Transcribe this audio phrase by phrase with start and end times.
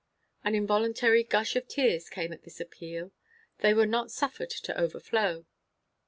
[0.43, 3.11] An involuntary gush of tears came at this appeal;
[3.59, 5.45] they were not suffered to overflow.